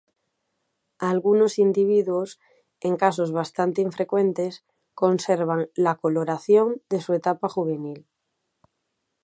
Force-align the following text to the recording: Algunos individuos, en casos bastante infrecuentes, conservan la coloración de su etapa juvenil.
Algunos 1.11 1.59
individuos, 1.59 2.39
en 2.87 2.93
casos 3.03 3.31
bastante 3.39 3.81
infrecuentes, 3.83 4.65
conservan 4.95 5.69
la 5.75 5.93
coloración 5.93 6.81
de 6.89 7.01
su 7.01 7.13
etapa 7.13 7.47
juvenil. 7.49 8.07